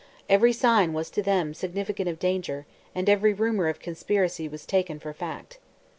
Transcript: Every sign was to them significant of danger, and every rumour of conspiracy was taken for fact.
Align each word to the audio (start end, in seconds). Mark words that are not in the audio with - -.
Every 0.27 0.51
sign 0.51 0.93
was 0.93 1.11
to 1.11 1.21
them 1.21 1.53
significant 1.53 2.09
of 2.09 2.17
danger, 2.17 2.65
and 2.95 3.07
every 3.07 3.33
rumour 3.33 3.67
of 3.67 3.77
conspiracy 3.77 4.47
was 4.47 4.65
taken 4.65 4.97
for 4.99 5.13
fact. 5.13 5.59